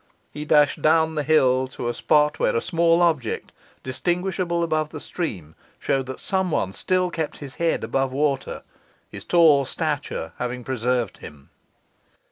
[0.31, 3.51] he dashed down the hill to the spot where a small object,
[3.83, 8.63] distinguishable above the stream, showed that some one still kept his head above water,
[9.11, 11.51] his tall stature having preserved him.